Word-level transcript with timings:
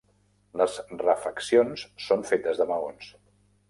Les 0.61 0.77
refeccions 1.03 1.87
són 2.09 2.27
fetes 2.35 2.63
de 2.65 2.71
maons. 2.77 3.17